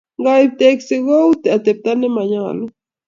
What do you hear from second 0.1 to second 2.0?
Ngaib teksi kou atepto